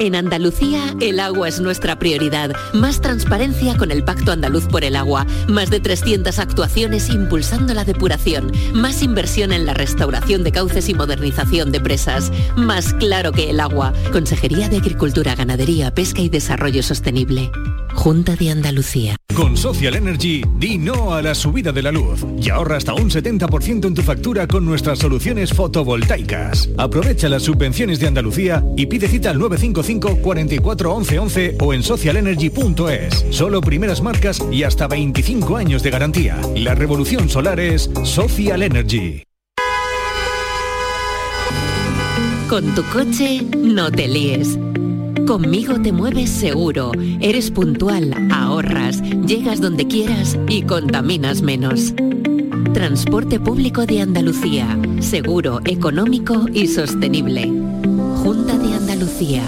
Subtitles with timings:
[0.00, 2.52] En Andalucía, el agua es nuestra prioridad.
[2.72, 5.26] Más transparencia con el Pacto Andaluz por el Agua.
[5.48, 8.52] Más de 300 actuaciones impulsando la depuración.
[8.74, 12.30] Más inversión en la restauración de cauces y modernización de presas.
[12.56, 13.92] Más claro que el agua.
[14.12, 17.50] Consejería de Agricultura, Ganadería, Pesca y Desarrollo Sostenible.
[17.94, 19.16] Junta de Andalucía.
[19.34, 23.10] Con Social Energy, di no a la subida de la luz y ahorra hasta un
[23.10, 26.68] 70% en tu factura con nuestras soluciones fotovoltaicas.
[26.76, 31.82] Aprovecha las subvenciones de Andalucía y pide cita al 955 44 11 11 o en
[31.82, 33.26] socialenergy.es.
[33.30, 36.38] Solo primeras marcas y hasta 25 años de garantía.
[36.54, 39.22] La revolución solar es Social Energy.
[42.48, 44.58] Con tu coche no te líes.
[45.26, 51.92] Conmigo te mueves seguro, eres puntual, ahorras, llegas donde quieras y contaminas menos.
[52.72, 57.46] Transporte público de Andalucía, seguro, económico y sostenible.
[58.22, 59.42] Junta de Andalucía.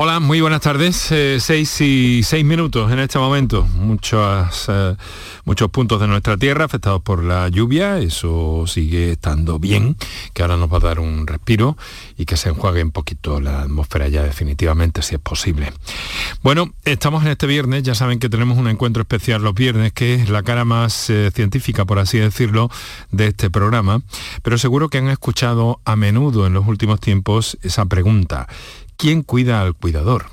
[0.00, 1.10] Hola, muy buenas tardes.
[1.10, 3.64] Eh, seis y seis minutos en este momento.
[3.64, 4.94] Muchos, eh,
[5.44, 7.98] muchos puntos de nuestra tierra afectados por la lluvia.
[7.98, 9.96] Eso sigue estando bien,
[10.34, 11.76] que ahora nos va a dar un respiro
[12.16, 15.72] y que se enjuague un poquito la atmósfera ya definitivamente, si es posible.
[16.44, 17.82] Bueno, estamos en este viernes.
[17.82, 21.32] Ya saben que tenemos un encuentro especial los viernes, que es la cara más eh,
[21.34, 22.70] científica, por así decirlo,
[23.10, 24.00] de este programa.
[24.44, 28.46] Pero seguro que han escuchado a menudo en los últimos tiempos esa pregunta
[28.98, 30.26] ¿quién cuida al cuidador?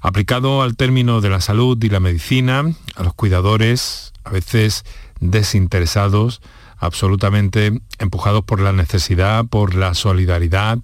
[0.00, 2.62] Aplicado al término de la salud y la medicina,
[2.94, 4.84] a los cuidadores, a veces
[5.20, 6.40] desinteresados,
[6.78, 10.78] absolutamente empujados por la necesidad, por la solidaridad,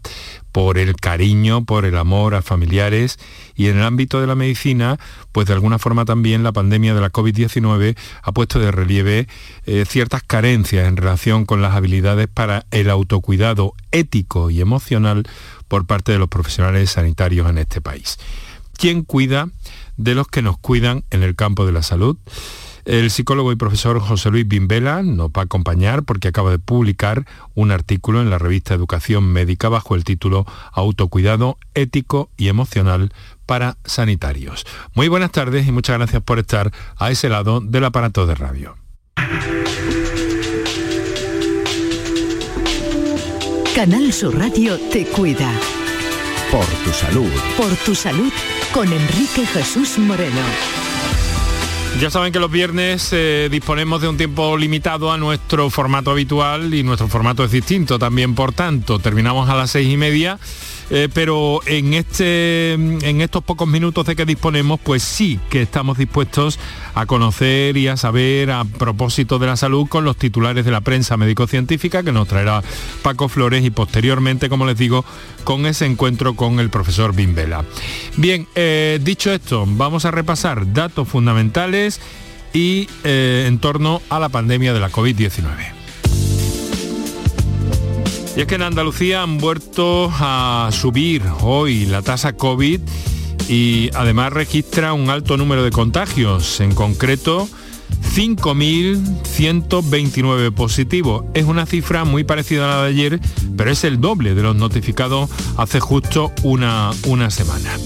[0.53, 3.19] por el cariño, por el amor a familiares
[3.57, 4.99] y en el ámbito de la medicina,
[5.33, 9.27] pues de alguna forma también la pandemia de la COVID-19 ha puesto de relieve
[9.67, 15.29] eh, ciertas carencias en relación con las habilidades para el autocuidado ético y emocional
[15.67, 18.19] por parte de los profesionales sanitarios en este país.
[18.77, 19.49] ¿Quién cuida
[19.97, 22.17] de los que nos cuidan en el campo de la salud?
[22.85, 27.27] El psicólogo y profesor José Luis Bimbela nos va a acompañar porque acaba de publicar
[27.55, 33.13] un artículo en la revista Educación Médica bajo el título Autocuidado ético y emocional
[33.47, 34.67] para sanitarios.
[34.95, 38.77] Muy buenas tardes y muchas gracias por estar a ese lado del aparato de radio.
[43.75, 45.51] Canal Sur Radio te cuida.
[46.51, 47.31] Por tu salud.
[47.57, 48.33] Por tu salud
[48.73, 50.84] con Enrique Jesús Moreno.
[52.01, 56.75] Ya saben que los viernes eh, disponemos de un tiempo limitado a nuestro formato habitual
[56.75, 60.39] y nuestro formato es distinto también, por tanto, terminamos a las seis y media
[60.97, 65.99] eh, pero en, este, en estos pocos minutos de que disponemos, pues sí que estamos
[65.99, 66.61] dispuestos
[66.95, 70.83] a conocer y a saber a propósito de la salud con los titulares de la
[70.83, 72.63] prensa médico-científica que nos traerá
[73.03, 75.05] Paco Flores y posteriormente, como les digo,
[75.43, 77.65] con ese encuentro con el profesor Bimbela.
[78.17, 82.01] Bien, eh, dicho esto, vamos a repasar datos fundamentales
[82.53, 85.74] y eh, en torno a la pandemia de la COVID-19.
[88.37, 92.81] Y es que en Andalucía han vuelto a subir hoy la tasa COVID
[93.49, 97.49] y además registra un alto número de contagios, en concreto
[98.17, 101.27] 5.129 positivos.
[101.35, 103.21] Es una cifra muy parecida a la de ayer,
[103.57, 107.79] pero es el doble de los notificados hace justo una, una semana.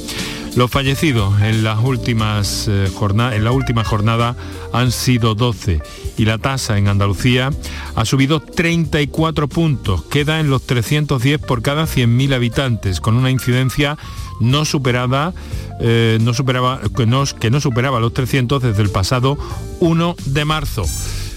[0.57, 2.91] Los fallecidos en, las últimas, eh,
[3.33, 4.35] en la última jornada
[4.73, 5.83] han sido 12
[6.19, 7.51] y la tasa en Andalucía
[7.95, 13.97] ha subido 34 puntos, queda en los 310 por cada 100.000 habitantes, con una incidencia
[14.41, 15.33] no superada,
[15.81, 17.07] eh, no superaba, que
[17.51, 19.39] no, superaba los 300 desde el pasado
[19.81, 20.85] 1 de marzo.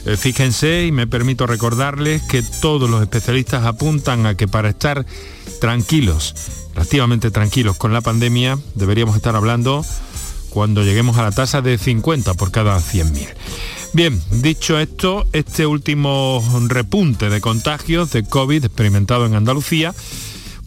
[0.06, 5.06] Eh, fíjense y me permito recordarles que todos los especialistas apuntan a que para estar
[5.60, 6.34] tranquilos
[6.74, 9.86] relativamente tranquilos con la pandemia, deberíamos estar hablando
[10.50, 13.28] cuando lleguemos a la tasa de 50 por cada 100.000.
[13.94, 19.94] Bien, dicho esto, este último repunte de contagios de COVID experimentado en Andalucía,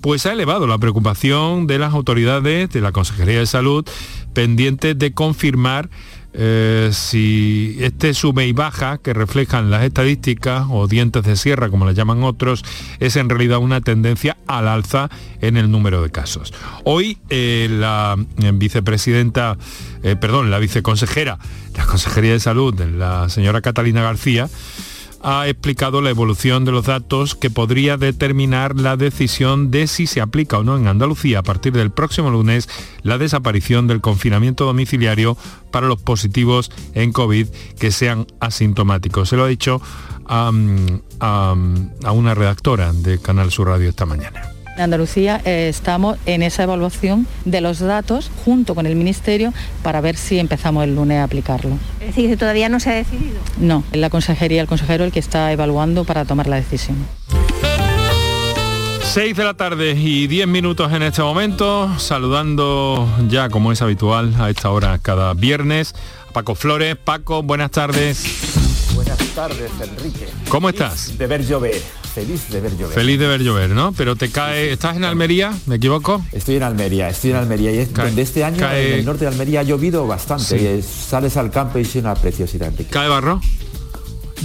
[0.02, 3.86] pues ha elevado la preocupación de las autoridades de la Consejería de Salud
[4.34, 5.88] pendientes de confirmar
[6.34, 11.86] eh, si este sube y baja que reflejan las estadísticas o dientes de sierra, como
[11.86, 12.64] le llaman otros,
[13.00, 15.08] es en realidad una tendencia al alza
[15.40, 16.52] en el número de casos.
[16.84, 19.56] Hoy eh, la eh, vicepresidenta,
[20.20, 21.38] perdón, la viceconsejera,
[21.76, 24.48] la Consejería de Salud, la señora Catalina García,
[25.24, 30.20] ha explicado la evolución de los datos que podría determinar la decisión de si se
[30.20, 32.68] aplica o no en Andalucía a partir del próximo lunes
[33.02, 35.38] la desaparición del confinamiento domiciliario
[35.70, 37.48] para los positivos en COVID
[37.78, 39.30] que sean asintomáticos.
[39.30, 39.80] Se lo ha dicho
[40.26, 44.53] a, una redactora de Canal Sur Radio esta mañana.
[44.76, 50.00] En Andalucía eh, estamos en esa evaluación de los datos junto con el Ministerio para
[50.00, 51.78] ver si empezamos el lunes a aplicarlo.
[52.00, 53.36] Es decir, que todavía no se ha decidido.
[53.58, 56.96] No, es la consejería, el consejero el que está evaluando para tomar la decisión.
[59.02, 64.34] 6 de la tarde y 10 minutos en este momento, saludando ya como es habitual
[64.40, 65.94] a esta hora cada viernes.
[66.32, 68.24] Paco Flores, Paco, buenas tardes.
[68.92, 70.26] Buenas tardes, Enrique.
[70.48, 71.16] ¿Cómo estás?
[71.16, 72.94] De ver llover feliz de ver llover.
[72.94, 73.92] Feliz de ver llover, ¿no?
[73.92, 74.72] Pero te cae...
[74.72, 75.52] ¿Estás en Almería?
[75.66, 76.24] ¿Me equivoco?
[76.32, 77.72] Estoy en Almería, estoy en Almería.
[77.72, 80.82] Y es donde este año en el norte de Almería ha llovido bastante.
[80.82, 82.72] sales al campo y es una preciosidad.
[82.90, 83.40] ¿Cae barro?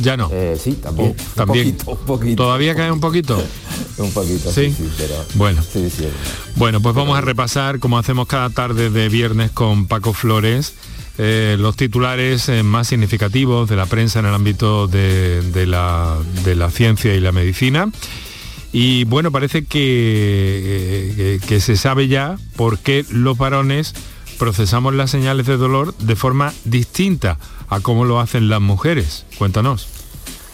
[0.02, 0.30] Ya no.
[0.32, 1.16] Eh, sí, también.
[1.18, 1.78] Oh, también.
[1.86, 3.38] Un poquito, ¿Todavía cae un poquito?
[3.98, 5.14] un poquito, sí, sí, pero...
[5.36, 5.62] Bueno.
[6.56, 10.74] bueno, pues vamos a repasar, como hacemos cada tarde de viernes con Paco Flores,
[11.22, 16.18] eh, los titulares eh, más significativos de la prensa en el ámbito de, la,
[16.72, 17.90] ciencia y la medicina.
[18.72, 23.94] Y bueno, parece que, que, se sabe ya por qué los varones
[24.38, 27.38] procesamos las señales de dolor de forma distinta
[27.68, 29.26] a cómo lo hacen las mujeres.
[29.38, 29.90] Cuéntanos.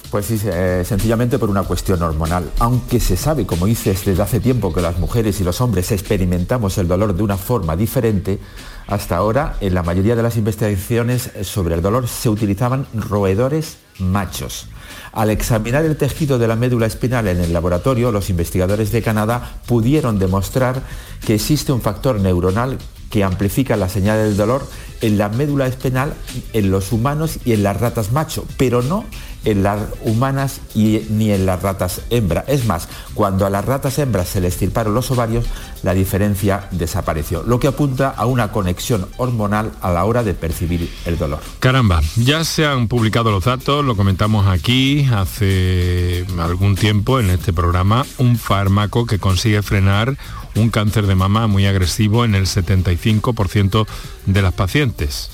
[0.10, 2.50] Pues sí, eh, sencillamente por una cuestión hormonal.
[2.60, 6.78] Aunque se sabe, como dices, desde hace tiempo que las mujeres y los hombres experimentamos
[6.78, 8.40] el dolor de una forma diferente,
[8.88, 14.68] hasta ahora, en la mayoría de las investigaciones sobre el dolor se utilizaban roedores machos.
[15.12, 19.60] Al examinar el tejido de la médula espinal en el laboratorio, los investigadores de Canadá
[19.66, 20.84] pudieron demostrar
[21.26, 22.78] que existe un factor neuronal
[23.16, 24.68] que amplifica la señal del dolor
[25.00, 26.14] en la médula espinal
[26.52, 29.06] en los humanos y en las ratas macho, pero no
[29.46, 32.44] en las humanas y, ni en las ratas hembra.
[32.46, 35.46] Es más, cuando a las ratas hembras se les estirparon los ovarios,
[35.82, 40.92] la diferencia desapareció, lo que apunta a una conexión hormonal a la hora de percibir
[41.06, 41.40] el dolor.
[41.60, 47.54] Caramba, ya se han publicado los datos, lo comentamos aquí hace algún tiempo en este
[47.54, 50.18] programa, un fármaco que consigue frenar
[50.56, 53.86] un cáncer de mama muy agresivo en el 75%
[54.26, 55.30] de las pacientes.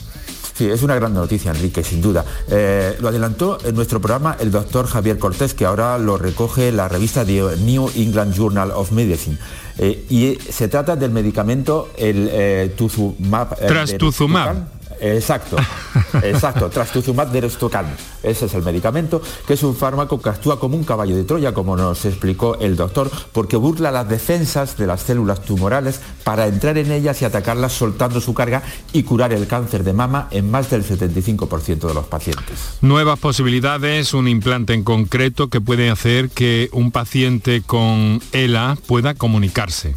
[0.53, 2.25] Sí, es una gran noticia, Enrique, sin duda.
[2.49, 6.87] Eh, lo adelantó en nuestro programa el doctor Javier Cortés, que ahora lo recoge la
[6.87, 9.37] revista New England Journal of Medicine.
[9.77, 13.57] Eh, y se trata del medicamento, el eh, Tuzumab.
[13.57, 14.80] Trastuzumab.
[15.01, 15.57] Exacto,
[16.21, 17.87] exacto, trastuzumab deruxtecan.
[18.21, 21.53] Ese es el medicamento, que es un fármaco que actúa como un caballo de Troya,
[21.55, 26.77] como nos explicó el doctor, porque burla las defensas de las células tumorales para entrar
[26.77, 28.61] en ellas y atacarlas soltando su carga
[28.93, 32.77] y curar el cáncer de mama en más del 75% de los pacientes.
[32.81, 39.15] Nuevas posibilidades, un implante en concreto que puede hacer que un paciente con ELA pueda
[39.15, 39.95] comunicarse.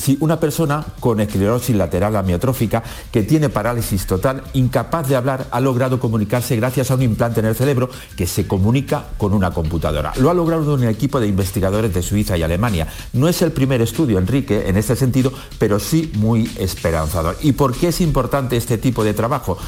[0.00, 5.60] Si una persona con esclerosis lateral amiotrófica que tiene parálisis total, incapaz de hablar, ha
[5.60, 10.14] logrado comunicarse gracias a un implante en el cerebro que se comunica con una computadora.
[10.16, 12.88] Lo ha logrado un equipo de investigadores de Suiza y Alemania.
[13.12, 17.36] No es el primer estudio, Enrique, en este sentido, pero sí muy esperanzador.
[17.42, 19.58] ¿Y por qué es importante este tipo de trabajo?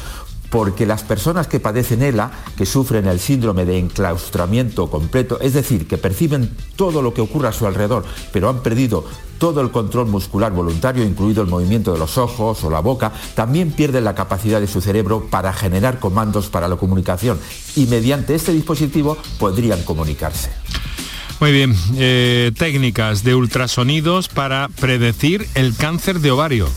[0.49, 5.89] porque las personas que padecen ELA, que sufren el síndrome de enclaustramiento completo, es decir,
[5.89, 9.07] que perciben todo lo que ocurre a su alrededor, pero han perdido
[9.43, 13.73] todo el control muscular voluntario, incluido el movimiento de los ojos o la boca, también
[13.73, 17.41] pierden la capacidad de su cerebro para generar comandos para la comunicación
[17.75, 20.53] y mediante este dispositivo podrían comunicarse.
[21.41, 26.69] Muy bien, eh, técnicas de ultrasonidos para predecir el cáncer de ovario.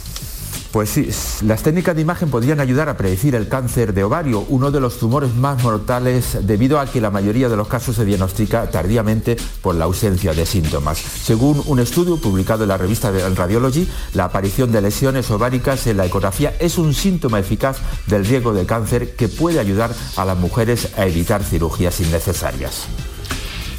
[0.75, 1.07] Pues sí,
[1.45, 4.99] las técnicas de imagen podrían ayudar a predecir el cáncer de ovario, uno de los
[4.99, 9.75] tumores más mortales debido a que la mayoría de los casos se diagnostica tardíamente por
[9.75, 10.97] la ausencia de síntomas.
[10.97, 16.07] Según un estudio publicado en la revista Radiology, la aparición de lesiones ováricas en la
[16.07, 17.77] ecografía es un síntoma eficaz
[18.07, 22.87] del riesgo de cáncer que puede ayudar a las mujeres a evitar cirugías innecesarias.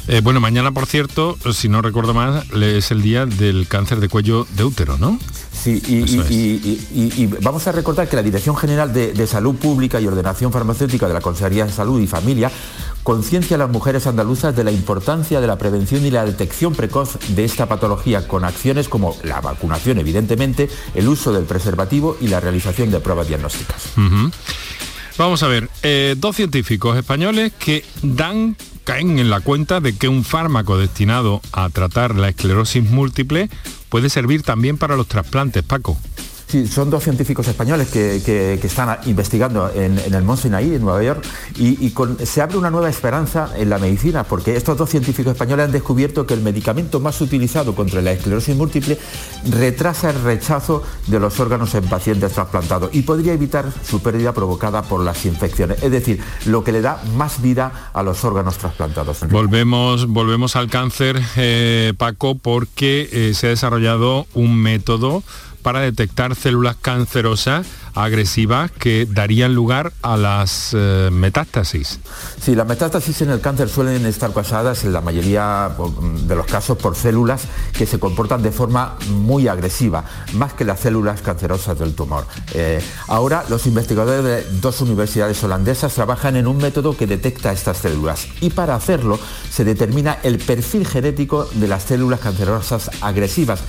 [0.07, 4.09] Eh, bueno, mañana, por cierto, si no recuerdo más, es el día del cáncer de
[4.09, 5.19] cuello de útero, ¿no?
[5.67, 11.09] Sí, y, vamos a recordar que la Dirección General de, Salud Pública y Ordenación Farmacéutica
[11.09, 12.49] de la Consejería de Salud y Familia
[13.03, 17.17] conciencia a las mujeres andaluzas de la importancia de la prevención y la detección precoz
[17.27, 22.39] de esta patología con acciones como la vacunación, evidentemente, el uso del preservativo y la
[22.39, 23.91] realización de pruebas diagnósticas.
[25.17, 28.55] Vamos a ver, eh, dos científicos españoles que dan
[28.85, 33.49] caen en la cuenta de que un fármaco destinado a tratar la esclerosis múltiple
[33.89, 35.97] puede servir también para los trasplantes, Paco.
[36.47, 41.25] Sí, son dos científicos españoles que, están investigando en, el Mont en Nueva York,
[41.57, 45.71] y, se abre una nueva esperanza en la medicina, porque estos dos científicos españoles han
[45.73, 48.97] descubierto que el medicamento más utilizado contra la esclerosis múltiple
[49.49, 54.83] retrasa el rechazo de los órganos en pacientes trasplantados y podría evitar su pérdida provocada
[54.83, 59.27] por las infecciones, es decir, lo que le da más vida a los órganos trasplantados.
[59.29, 65.23] Volvemos, volvemos al cáncer, eh, Paco, porque eh, se ha desarrollado un método
[65.67, 71.99] para detectar células cancerosas agresivas que darían lugar a las eh, metástasis.
[72.39, 75.71] Sí, las metástasis en el cáncer suelen estar causadas en la mayoría
[76.25, 77.41] de los casos por células
[77.77, 80.05] que se comportan de forma muy agresiva,
[80.35, 82.25] más que las células cancerosas del tumor.
[82.53, 87.79] Eh, ahora los investigadores de dos universidades holandesas trabajan en un método que detecta estas
[87.79, 89.19] células y para hacerlo
[89.51, 93.59] se determina el perfil genético de las células cancerosas agresivas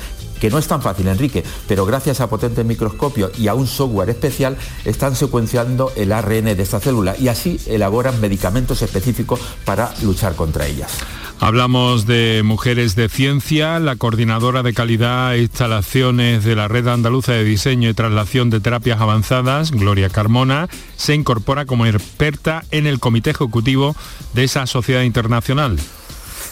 [0.40, 4.10] que no es tan fácil, Enrique, pero gracias a potentes microscopios y a un software
[4.10, 10.34] especial están secuenciando el ARN de esta célula y así elaboran medicamentos específicos para luchar
[10.34, 10.98] contra ellas.
[11.40, 17.32] Hablamos de Mujeres de Ciencia, la coordinadora de calidad e instalaciones de la Red Andaluza
[17.32, 22.98] de Diseño y Traslación de Terapias Avanzadas, Gloria Carmona, se incorpora como experta en el
[22.98, 23.94] comité ejecutivo
[24.34, 25.78] de esa sociedad internacional.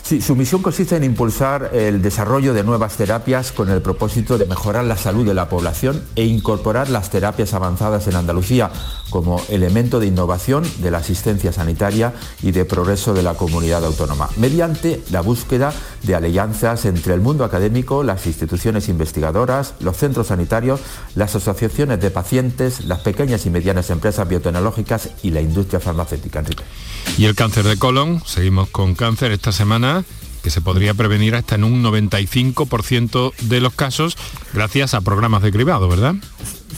[0.07, 4.47] Sí, su misión consiste en impulsar el desarrollo de nuevas terapias con el propósito de
[4.47, 8.71] mejorar la salud de la población e incorporar las terapias avanzadas en Andalucía
[9.11, 14.29] como elemento de innovación de la asistencia sanitaria y de progreso de la comunidad autónoma,
[14.37, 15.73] mediante la búsqueda
[16.05, 20.79] de alianzas entre el mundo académico, las instituciones investigadoras, los centros sanitarios,
[21.17, 26.45] las asociaciones de pacientes, las pequeñas y medianas empresas biotecnológicas y la industria farmacéutica.
[27.19, 29.96] Y el cáncer de colon, seguimos con cáncer esta semana
[30.43, 34.17] que se podría prevenir hasta en un 95% de los casos
[34.53, 36.15] gracias a programas de cribado, ¿verdad?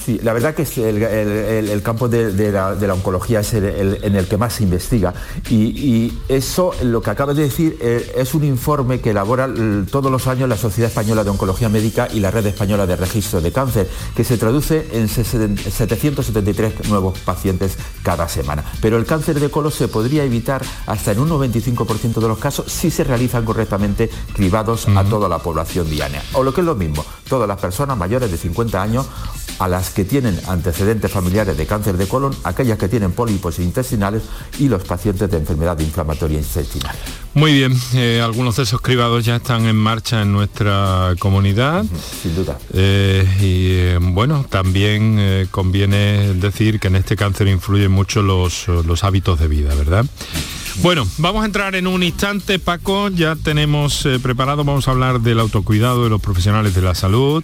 [0.08, 4.54] Sí, la verdad que el, campo de, la, oncología es el, en el que más
[4.54, 5.12] se investiga
[5.50, 9.46] y, eso, lo que acabas de decir, eh, es un informe que elabora
[9.90, 13.42] todos los años la Sociedad Española de Oncología Médica y la Red Española de Registro
[13.42, 13.86] de Cáncer,
[14.16, 18.64] que se traduce en 773 nuevos pacientes cada semana.
[18.80, 22.72] Pero el cáncer de colon se podría evitar hasta en un 95% de los casos
[22.72, 26.22] si se realizan correctamente cribados a toda la población diana.
[26.32, 29.06] O lo que es lo mismo, todas las personas mayores de 50 años
[29.58, 34.22] a las que tienen antecedentes familiares de cáncer de colon, aquellas que tienen pólipos intestinales
[34.60, 36.94] y los pacientes de enfermedad inflamatoria intestinal.
[37.34, 41.84] Muy bien, eh, algunos de esos cribados ya están en marcha en nuestra comunidad.
[42.22, 42.56] sin duda.
[42.74, 49.02] Eh, y eh, bueno, también conviene decir que en este cáncer influyen mucho los, los
[49.02, 50.06] hábitos de vida, ¿verdad?
[50.80, 55.40] Bueno, vamos a entrar en un instante, Paco, ya tenemos preparado, vamos a hablar del
[55.40, 57.42] autocuidado de los profesionales de la salud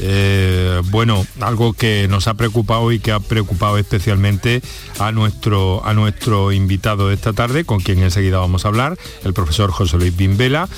[0.00, 4.62] eh, bueno, algo que nos ha preocupado y que ha preocupado especialmente
[4.98, 9.32] a nuestro, a nuestro invitado de esta tarde, con quien enseguida vamos a hablar, el
[9.32, 10.68] profesor José Luis Bimbela,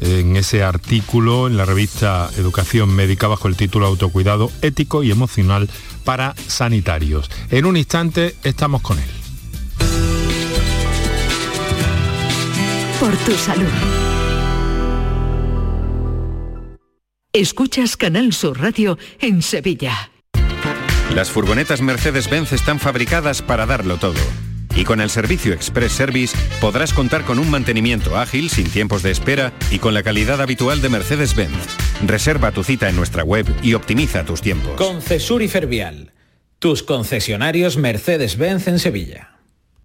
[0.00, 5.68] en ese artículo en la revista Educación Médica bajo el título Autocuidado ético y emocional
[6.04, 7.30] para sanitarios.
[7.50, 9.10] En un instante estamos con él.
[12.98, 14.01] Por tu salud.
[17.34, 20.10] Escuchas Canal Sur Radio en Sevilla.
[21.14, 24.20] Las furgonetas Mercedes-Benz están fabricadas para darlo todo.
[24.76, 29.12] Y con el servicio Express Service podrás contar con un mantenimiento ágil, sin tiempos de
[29.12, 31.56] espera y con la calidad habitual de Mercedes-Benz.
[32.06, 34.72] Reserva tu cita en nuestra web y optimiza tus tiempos.
[34.76, 36.12] Concesur y Fervial,
[36.58, 39.38] tus concesionarios Mercedes-Benz en Sevilla.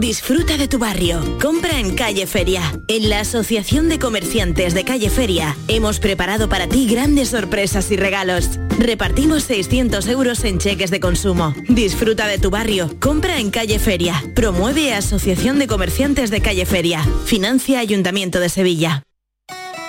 [0.00, 1.20] Disfruta de tu barrio.
[1.42, 2.62] Compra en Calle Feria.
[2.88, 7.98] En la Asociación de Comerciantes de Calle Feria hemos preparado para ti grandes sorpresas y
[7.98, 8.48] regalos.
[8.78, 11.52] Repartimos 600 euros en cheques de consumo.
[11.68, 12.90] Disfruta de tu barrio.
[12.98, 14.24] Compra en Calle Feria.
[14.34, 17.06] Promueve Asociación de Comerciantes de Calle Feria.
[17.26, 19.02] Financia Ayuntamiento de Sevilla.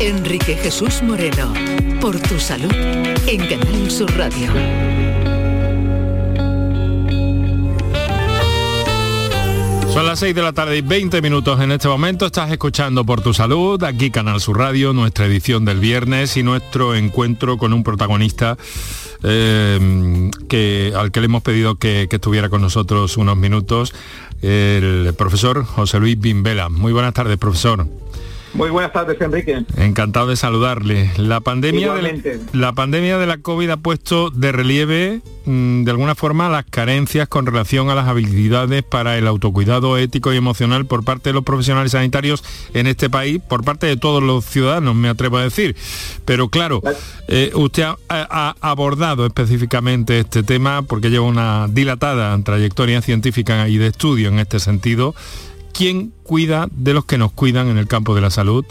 [0.00, 1.52] Enrique Jesús Moreno,
[2.00, 2.70] por tu salud,
[3.26, 4.52] en Canal Sur Radio.
[9.92, 12.26] Son las 6 de la tarde y 20 minutos en este momento.
[12.26, 16.94] Estás escuchando por tu salud, aquí Canal Sur Radio, nuestra edición del viernes y nuestro
[16.94, 18.58] encuentro con un protagonista
[19.22, 23.94] eh, que, al que le hemos pedido que, que estuviera con nosotros unos minutos,
[24.42, 26.68] el profesor José Luis Bimbela.
[26.68, 27.86] Muy buenas tardes, profesor.
[28.56, 29.64] Muy buenas tardes, Enrique.
[29.76, 31.10] Encantado de saludarle.
[31.18, 36.14] La pandemia, de, la pandemia de la COVID ha puesto de relieve, mm, de alguna
[36.14, 41.04] forma, las carencias con relación a las habilidades para el autocuidado ético y emocional por
[41.04, 45.10] parte de los profesionales sanitarios en este país, por parte de todos los ciudadanos, me
[45.10, 45.76] atrevo a decir.
[46.24, 46.80] Pero claro,
[47.28, 53.76] eh, usted ha, ha abordado específicamente este tema porque lleva una dilatada trayectoria científica y
[53.76, 55.14] de estudio en este sentido
[55.76, 58.64] quién cuida de los que nos cuidan en el campo de la salud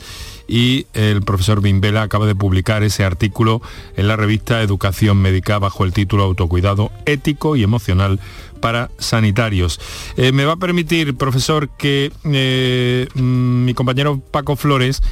[0.48, 3.62] y el profesor Bimbela acaba de publicar ese artículo
[3.96, 8.20] en la revista Educación Médica bajo el título Autocuidado ético y emocional
[8.60, 9.80] para sanitarios.
[10.18, 15.04] Eh, me va a permitir, profesor, que eh, mm, mi compañero Paco Flores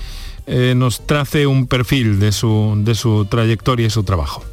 [0.48, 4.44] eh, nos trace un perfil de su, de su trayectoria y su trabajo.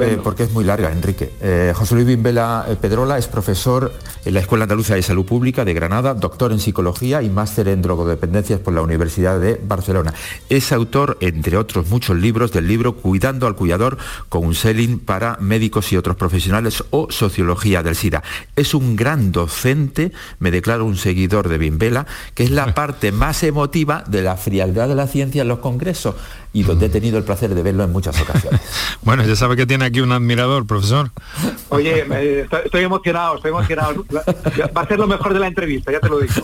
[0.00, 1.30] Eh, porque es muy larga, Enrique.
[1.40, 3.92] Eh, José Luis Bimbela eh, Pedrola es profesor
[4.24, 7.82] en la Escuela Andaluza de Salud Pública de Granada, doctor en psicología y máster en
[7.82, 10.14] drogodependencias por la Universidad de Barcelona.
[10.48, 13.98] Es autor, entre otros muchos libros, del libro Cuidando al Cuidador,
[14.28, 18.22] con un selling para médicos y otros profesionales o Sociología del SIDA.
[18.56, 23.42] Es un gran docente, me declaro un seguidor de Bimbela, que es la parte más
[23.42, 26.14] emotiva de la frialdad de la ciencia en los congresos
[26.54, 28.60] y donde he tenido el placer de verlo en muchas ocasiones.
[29.02, 31.10] bueno, ya sabe que tiene aquí un admirador, profesor.
[31.68, 34.06] Oye, me- estoy, estoy emocionado, estoy emocionado.
[34.74, 36.32] Va a ser lo mejor de la entrevista, ya te lo digo.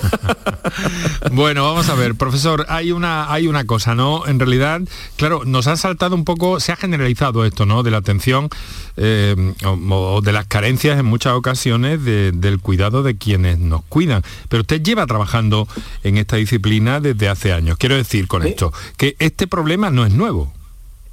[1.32, 4.26] Bueno, vamos a ver, profesor, hay una, hay una cosa, ¿no?
[4.26, 4.80] En realidad,
[5.16, 7.82] claro, nos ha saltado un poco, se ha generalizado esto, ¿no?
[7.82, 8.48] De la atención
[8.96, 9.70] eh, o,
[10.14, 14.22] o de las carencias en muchas ocasiones de- del cuidado de quienes nos cuidan.
[14.48, 15.68] Pero usted lleva trabajando
[16.02, 17.76] en esta disciplina desde hace años.
[17.78, 20.52] Quiero decir con esto que este problema no es nuevo.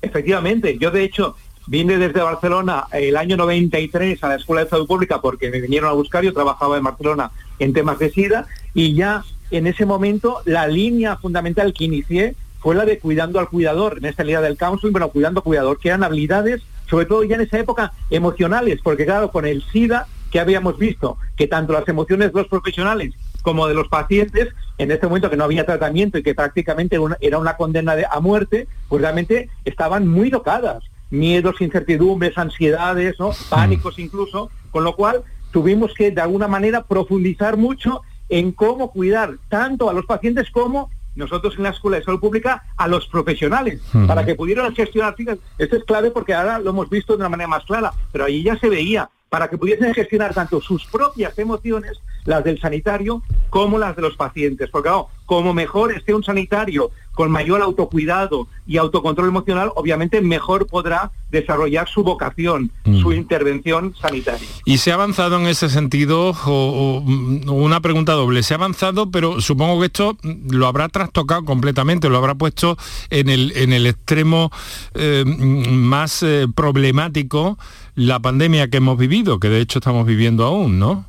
[0.02, 1.36] Efectivamente, yo de hecho
[1.67, 5.89] vine desde Barcelona el año 93 a la Escuela de Salud Pública porque me vinieron
[5.89, 10.41] a buscar, yo trabajaba en Barcelona en temas de SIDA y ya en ese momento
[10.45, 14.58] la línea fundamental que inicié fue la de cuidando al cuidador, en esta línea del
[14.58, 18.80] counseling, bueno, cuidando al cuidador, que eran habilidades, sobre todo ya en esa época, emocionales,
[18.82, 23.13] porque claro, con el SIDA que habíamos visto, que tanto las emociones de los profesionales
[23.41, 27.18] como de los pacientes, en este momento que no había tratamiento y que prácticamente una-
[27.20, 30.84] era una condena de- a muerte, pues realmente estaban muy tocadas.
[31.10, 33.32] Miedos, incertidumbres, ansiedades, ¿no?
[33.50, 39.36] pánicos incluso, con lo cual tuvimos que de alguna manera profundizar mucho en cómo cuidar
[39.50, 43.82] tanto a los pacientes como nosotros en la Escuela de Salud Pública a los profesionales,
[44.06, 47.30] para que pudieran gestionar, fíjate, esto es clave porque ahora lo hemos visto de una
[47.30, 51.38] manera más clara, pero allí ya se veía, para que pudiesen gestionar tanto sus propias
[51.40, 51.94] emociones,
[52.26, 54.69] las del sanitario, como las de los pacientes.
[54.69, 60.67] Porque claro, como mejor esté un sanitario con mayor autocuidado y autocontrol emocional, obviamente mejor
[60.67, 64.47] podrá desarrollar su vocación, su intervención sanitaria.
[64.65, 66.29] ¿Y se ha avanzado en ese sentido?
[66.29, 68.43] O, o, mm, una pregunta doble.
[68.43, 72.77] Se ha avanzado, pero supongo que esto mm, lo habrá trastocado completamente, lo habrá puesto
[73.10, 74.51] en el, en el extremo
[74.93, 77.57] eh, mm, más eh, problemático
[77.95, 81.05] la pandemia que hemos vivido, que de hecho estamos viviendo aún, ¿no?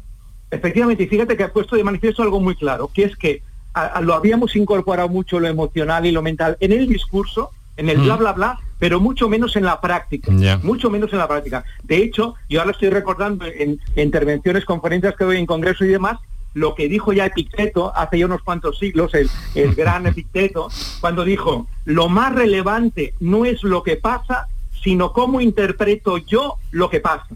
[0.50, 3.42] Efectivamente, y fíjate que ha puesto de manifiesto algo muy claro, que es que
[3.74, 7.88] a- a- lo habíamos incorporado mucho lo emocional y lo mental en el discurso, en
[7.90, 8.04] el Mm.
[8.04, 10.32] bla, bla, bla, pero mucho menos en la práctica.
[10.62, 11.64] Mucho menos en la práctica.
[11.84, 15.88] De hecho, yo ahora estoy recordando en, en intervenciones, conferencias que doy en congreso y
[15.88, 16.18] demás,
[16.54, 20.68] lo que dijo ya Epicteto hace ya unos cuantos siglos, el, el gran Epicteto,
[21.00, 24.48] cuando dijo, lo más relevante no es lo que pasa,
[24.82, 27.26] sino cómo interpreto yo lo que pasa.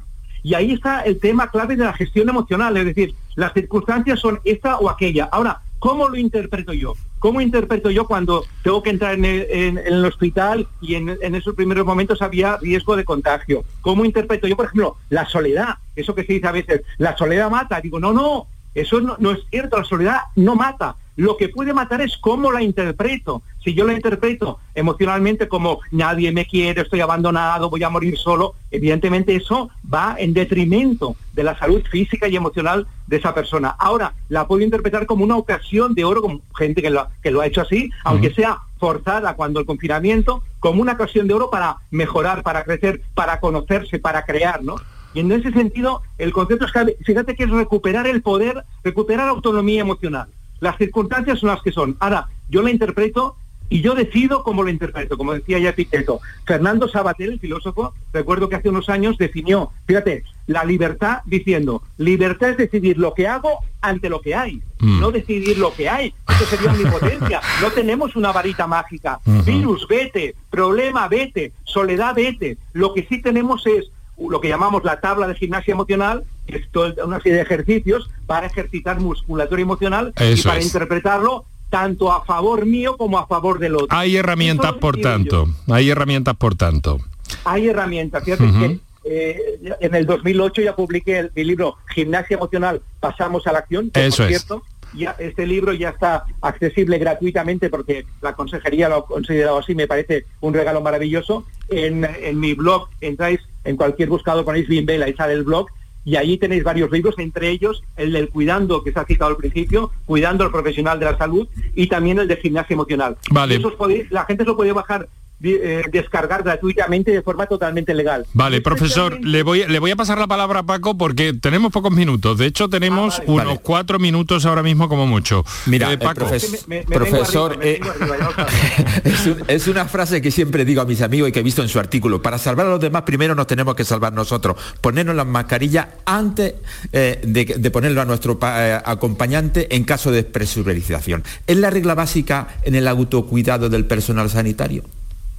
[0.43, 4.41] Y ahí está el tema clave de la gestión emocional, es decir, las circunstancias son
[4.45, 5.29] esta o aquella.
[5.31, 6.95] Ahora, ¿cómo lo interpreto yo?
[7.19, 12.21] ¿Cómo interpreto yo cuando tengo que entrar en el, hospital y en, esos primeros momentos
[12.21, 13.65] había riesgo de contagio?
[13.81, 15.77] ¿Cómo interpreto yo, por ejemplo, la soledad?
[15.95, 17.81] Eso que se dice a veces, la soledad mata.
[17.81, 20.97] Digo, no, no, eso no es cierto, la soledad no mata.
[21.17, 23.43] Lo que puede matar es cómo la interpreto.
[23.63, 28.55] Si yo la interpreto emocionalmente como nadie me quiere, estoy abandonado, voy a morir solo,
[28.71, 33.77] evidentemente eso va en detrimento de la salud física y emocional de esa persona.
[33.79, 37.41] Ahora, la puedo interpretar como una ocasión de oro, como gente que lo, que lo
[37.41, 41.77] ha hecho así, aunque sea forzada cuando el confinamiento, como una ocasión de oro para
[41.91, 44.77] mejorar, para crecer, para conocerse, para crear, ¿no?
[45.15, 49.29] Y en ese sentido, el concepto es que, fíjate que es recuperar el poder, recuperar
[49.29, 50.29] autonomía emocional.
[50.63, 51.97] Las circunstancias son las que son.
[51.99, 53.35] Ahora, yo la interpreto
[53.69, 56.21] y yo decido cómo lo interpreto, como decía ya Piqueto.
[56.45, 62.51] Fernando Sabater, el filósofo, recuerdo que hace unos años definió, fíjate, la libertad diciendo, libertad
[62.51, 65.01] es decidir lo que hago ante lo que hay, Mm.
[65.01, 66.15] no decidir lo que hay.
[66.29, 67.41] Eso sería omnipotencia.
[67.63, 69.19] No tenemos una varita mágica.
[69.25, 70.35] Virus, vete.
[70.51, 71.53] Problema, vete.
[71.65, 72.59] Soledad, vete.
[72.73, 73.91] Lo que sí tenemos es
[74.31, 78.11] lo que llamamos la tabla de gimnasia emocional, que es toda una serie de ejercicios
[78.27, 80.67] para ejercitar musculatura emocional y Eso para es.
[80.67, 83.89] interpretarlo tanto a favor mío como a favor del otro.
[83.91, 85.03] Hay herramientas, por yo.
[85.03, 85.49] tanto.
[85.71, 86.99] Hay herramientas, por tanto.
[87.45, 88.23] Hay herramientas.
[88.25, 88.59] Fíjate Ujú.
[88.61, 93.61] que eh, en el 2008 ya publiqué el, mi libro Gimnasia Emocional, Pasamos a la
[93.61, 93.91] Acción.
[93.91, 94.39] que, Eso por es.
[94.39, 94.63] cierto,
[94.95, 99.87] ya, este libro ya está accesible gratuitamente porque la consejería lo ha considerado así, me
[99.87, 101.45] parece un regalo maravilloso.
[101.69, 105.67] En, en mi blog entráis en cualquier buscador, ponéis Bimbela y sale el blog
[106.05, 109.37] y allí tenéis varios libros, entre ellos el del cuidando que se ha citado al
[109.37, 113.17] principio, cuidando al profesional de la salud y también el de gimnasia emocional.
[113.31, 113.55] Vale.
[113.55, 115.09] Y esos podéis- la gente se lo puede bajar,
[115.45, 118.27] eh, descargar gratuitamente de forma totalmente legal.
[118.33, 121.93] Vale, profesor, le voy, le voy a pasar la palabra a Paco porque tenemos pocos
[121.93, 122.39] minutos.
[122.39, 125.45] De hecho, tenemos Ah, unos cuatro minutos ahora mismo como mucho.
[125.67, 126.27] Mira, Eh, el Paco.
[126.27, 128.47] profes- Me- profesor, me eh, arriba,
[129.05, 131.63] es, un- es una frase que siempre digo a mis amigos y que he visto
[131.63, 132.23] en su artículo.
[132.23, 134.57] Para salvar a los demás, primero nos tenemos que salvar nosotros.
[134.81, 136.55] Ponernos las mascarillas antes
[136.93, 141.25] eh, de, de ponerlo a nuestro pa- eh, acompañante en caso de presurización.
[141.47, 144.85] ¿Es la regla básica en el autocuidado del personal sanitario?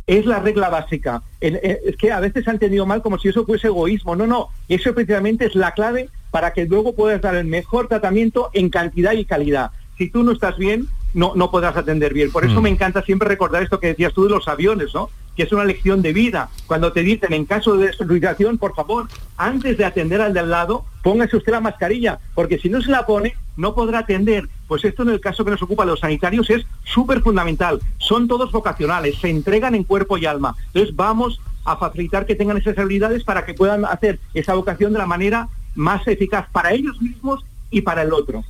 [0.08, 1.22] Es la regla básica.
[1.39, 4.16] Es que a veces se ha entendido mal como si eso fuese egoísmo.
[4.16, 4.50] No, no.
[4.68, 9.13] Eso precisamente es la clave para que luego puedas dar el mejor tratamiento en cantidad
[9.13, 9.72] y calidad.
[9.98, 12.32] Si tú no estás bien, no, no podrás atender bien.
[12.32, 12.63] Por eso Mm.
[12.63, 15.10] me encanta siempre recordar esto que decías tú de los aviones, ¿no?
[15.38, 16.50] Que es una lección de vida.
[16.66, 20.50] Cuando te dicen en caso de desfluidación, por favor, antes de atender al de al
[20.50, 24.50] lado, póngase usted la mascarilla, porque si no se la pone, no podrá atender.
[24.74, 27.80] Pues esto en el caso que nos ocupa los sanitarios es súper fundamental.
[28.00, 30.56] Son todos vocacionales, se entregan en cuerpo y alma.
[30.74, 34.98] Entonces vamos a facilitar que tengan esas habilidades para que puedan hacer esa vocación de
[34.98, 38.44] la manera más eficaz para ellos mismos y para el otro.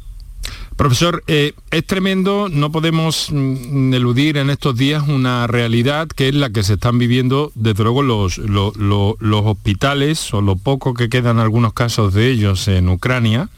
[0.78, 6.36] Profesor, eh, es tremendo, no podemos mm, eludir en estos días una realidad que es
[6.36, 10.94] la que se están viviendo, desde luego, los, lo- lo- los hospitales o lo poco
[10.94, 13.50] que quedan algunos casos de ellos en Ucrania,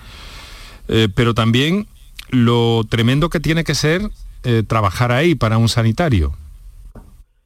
[0.88, 1.88] eh, pero también
[2.36, 4.02] lo tremendo que tiene que ser
[4.44, 6.34] eh, trabajar ahí para un sanitario.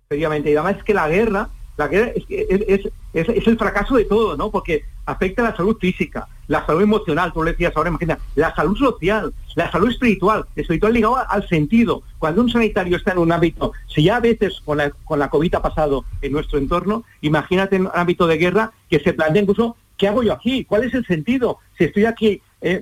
[0.07, 3.95] Efectivamente, y además es que la guerra, la guerra es, es, es- es- el fracaso
[3.95, 4.49] de todo, ¿no?
[4.51, 8.75] Porque afecta la salud física, la salud emocional, tú lo decías ahora, imagina, la salud
[8.77, 12.03] social, la salud espiritual, espiritual ligado al sentido.
[12.19, 15.29] Cuando un sanitario está en un ámbito, si ya a veces con la, con la
[15.29, 19.41] COVID ha pasado en nuestro entorno, imagínate en un ámbito de guerra que se plantea
[19.43, 20.65] incluso, ¿qué hago yo aquí?
[20.65, 21.57] ¿Cuál es el sentido?
[21.77, 22.81] Si estoy aquí eh,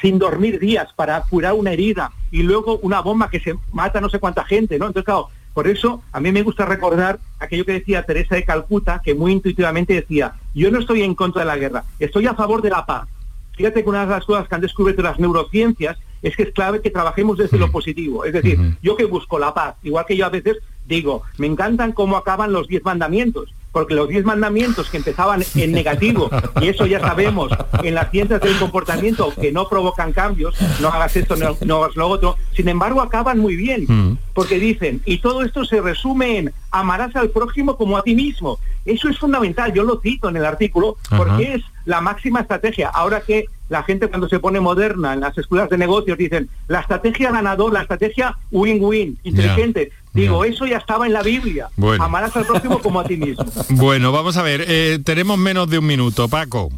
[0.00, 4.10] sin dormir días para curar una herida y luego una bomba que se mata no
[4.10, 4.86] sé cuánta gente, ¿no?
[4.86, 9.00] Entonces, claro, por eso a mí me gusta recordar aquello que decía Teresa de Calcuta,
[9.02, 12.62] que muy intuitivamente decía, yo no estoy en contra de la guerra, estoy a favor
[12.62, 13.08] de la paz.
[13.56, 16.80] Fíjate que una de las cosas que han descubierto las neurociencias es que es clave
[16.80, 18.24] que trabajemos desde lo positivo.
[18.24, 21.92] Es decir, yo que busco la paz, igual que yo a veces digo, me encantan
[21.92, 26.86] cómo acaban los diez mandamientos, porque los diez mandamientos que empezaban en negativo, y eso
[26.86, 27.52] ya sabemos
[27.82, 31.96] en las ciencias del comportamiento que no provocan cambios, no hagas esto, no, no hagas
[31.96, 36.52] lo otro, sin embargo acaban muy bien, porque dicen, y todo esto se resume en
[36.70, 38.58] amarás al prójimo como a ti mismo.
[38.84, 42.88] Eso es fundamental, yo lo cito en el artículo, porque es la máxima estrategia.
[42.88, 46.80] Ahora que la gente cuando se pone moderna en las escuelas de negocios dicen, la
[46.80, 49.90] estrategia ganador, la estrategia win-win, inteligente.
[50.14, 51.68] Digo, eso ya estaba en la Biblia.
[51.76, 52.02] Bueno.
[52.02, 53.44] Amarás al prójimo como a ti mismo.
[53.70, 56.70] Bueno, vamos a ver, eh, tenemos menos de un minuto, Paco.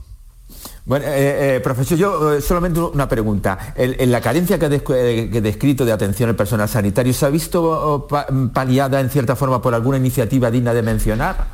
[0.84, 3.74] Bueno, eh, eh, profesor, yo eh, solamente una pregunta.
[3.76, 8.06] El- en la carencia que he descrito de atención al personal sanitario, ¿se ha visto
[8.10, 11.46] pa- paliada en cierta forma por alguna iniciativa digna de mencionar?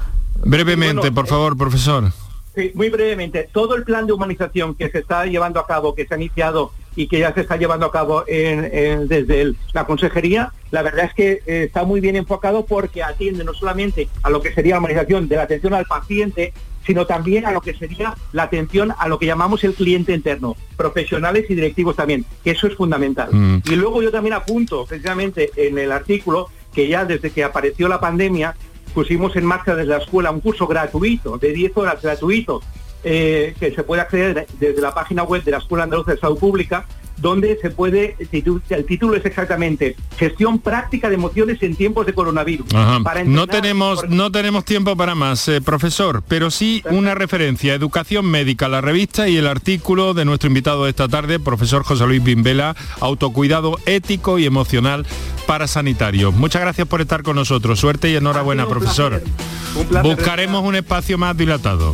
[0.42, 2.12] Brevemente, Bueno, por favor, profesor.
[2.57, 6.07] Sí, muy brevemente, todo el plan de humanización que se está llevando a cabo, que
[6.07, 9.57] se ha iniciado y que ya se está llevando a cabo en- en- desde el-
[9.75, 14.09] la consejería, la verdad es que eh, está muy bien enfocado porque atiende no solamente
[14.23, 16.55] a lo que sería la humanización de la atención al paciente,
[16.87, 20.57] sino también a lo que sería la atención a lo que llamamos el cliente interno,
[20.79, 23.29] profesionales y directivos también, que eso es fundamental.
[23.33, 23.62] Mm.
[23.71, 28.01] Y luego yo también apunto precisamente en el artículo que ya desde que apareció la
[28.01, 28.55] pandemia
[28.96, 32.62] pusimos en marcha desde la escuela un curso gratuito, de 10 horas gratuito,
[33.04, 36.38] eh, que se puede acceder desde la página web de la Escuela Andaluza de Salud
[36.38, 36.87] Pública,
[37.18, 42.74] donde se puede, el título es exactamente Gestión práctica de emociones en tiempos de coronavirus.
[42.74, 43.00] Ajá.
[43.02, 48.26] Para No tenemos, no tenemos tiempo para más, eh, profesor, pero sí una referencia, Educación
[48.26, 52.22] Médica, la revista y el artículo de nuestro invitado de esta tarde, profesor José Luis
[52.22, 55.07] Bimbela, Autocuidado ético y emocional
[55.46, 56.35] para sanitarios.
[56.35, 57.79] Muchas gracias por estar con nosotros.
[57.79, 59.20] Suerte y enhorabuena, un profesor.
[59.20, 59.29] placer.
[59.76, 60.16] Un placer.
[60.16, 61.92] Buscaremos un espacio más dilatado.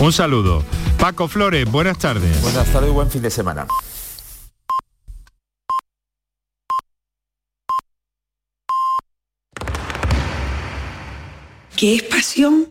[0.00, 0.62] Un saludo.
[0.98, 2.40] Paco Flores, buenas tardes.
[2.42, 3.66] Buenas tardes y buen fin de semana.
[11.78, 12.66] ¿Qué es pasión?